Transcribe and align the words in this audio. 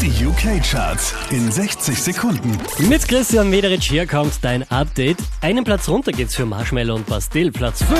Die 0.00 0.24
UK-Charts 0.24 1.12
in 1.30 1.50
60 1.50 2.00
Sekunden. 2.00 2.56
Mit 2.88 3.08
Christian 3.08 3.50
Mederich 3.50 3.84
hier 3.88 4.06
kommt 4.06 4.32
dein 4.42 4.62
Update. 4.70 5.18
Einen 5.40 5.64
Platz 5.64 5.88
runter 5.88 6.12
geht's 6.12 6.36
für 6.36 6.46
Marshmallow 6.46 6.94
und 6.94 7.06
Bastille, 7.06 7.50
Platz 7.50 7.82
5. 7.82 7.98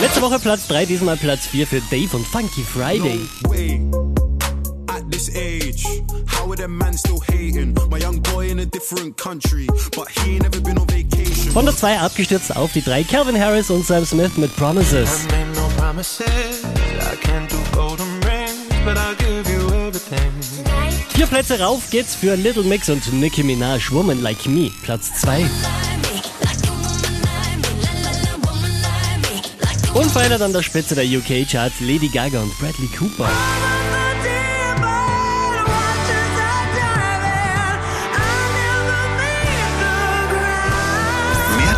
Letzte 0.00 0.22
Woche 0.22 0.38
Platz 0.38 0.68
3, 0.68 0.86
diesmal 0.86 1.16
Platz 1.16 1.46
4 1.46 1.66
für 1.66 1.80
Dave 1.90 2.16
und 2.16 2.26
Funky 2.26 2.62
Friday. 2.62 3.20
way. 3.48 3.80
At 4.88 5.10
this 5.10 5.28
age, 5.34 5.84
how 6.28 6.48
are 6.50 6.56
them 6.56 6.78
man 6.78 6.96
still 6.96 7.20
hating? 7.30 7.74
My 7.90 7.98
young 7.98 8.20
boy 8.20 8.48
in 8.48 8.60
a 8.60 8.66
different 8.66 9.16
country, 9.16 9.66
but 9.96 10.08
he 10.08 10.34
ain't 10.36 10.42
never 10.42 10.60
been 10.60 10.78
on 10.78 10.86
vacation. 10.86 11.45
Von 11.56 11.64
der 11.64 11.74
2 11.74 12.00
abgestürzt 12.00 12.54
auf 12.54 12.72
die 12.72 12.82
3, 12.82 13.04
Calvin 13.04 13.40
Harris 13.40 13.70
und 13.70 13.86
Sam 13.86 14.04
Smith 14.04 14.36
mit 14.36 14.54
Promises. 14.56 15.26
Vier 21.14 21.26
Plätze 21.26 21.58
rauf 21.58 21.88
geht's 21.88 22.14
für 22.14 22.34
Little 22.34 22.64
Mix 22.64 22.90
und 22.90 23.10
Nicki 23.10 23.42
Minaj, 23.42 23.90
Woman 23.90 24.20
Like 24.20 24.44
Me, 24.44 24.70
Platz 24.82 25.14
2. 25.22 25.46
Unverändert 29.94 30.42
an 30.42 30.52
der 30.52 30.62
Spitze 30.62 30.94
der 30.94 31.06
UK-Charts 31.06 31.80
Lady 31.80 32.08
Gaga 32.08 32.42
und 32.42 32.52
Bradley 32.58 32.88
Cooper. 32.88 33.30